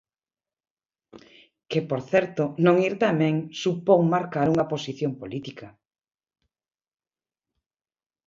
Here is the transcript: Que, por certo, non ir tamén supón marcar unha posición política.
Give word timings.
Que, 1.69 1.79
por 1.89 2.01
certo, 2.11 2.43
non 2.65 2.75
ir 2.87 2.93
tamén 3.05 3.35
supón 3.61 4.01
marcar 4.15 4.47
unha 4.53 4.69
posición 4.73 5.11
política. 5.21 5.67